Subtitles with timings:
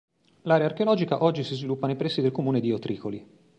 [0.45, 3.23] L'area archeologica oggi si sviluppa nei pressi del comune di Otricoli.